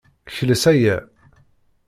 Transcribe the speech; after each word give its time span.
Kles 0.35 0.63
aya. 0.71 0.97